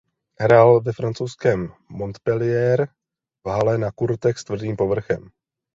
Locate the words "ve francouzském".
0.83-1.73